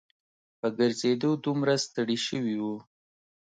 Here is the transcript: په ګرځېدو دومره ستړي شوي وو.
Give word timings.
په 0.59 0.67
ګرځېدو 0.77 1.29
دومره 1.45 1.73
ستړي 1.85 2.17
شوي 2.27 2.55
وو. 2.63 2.75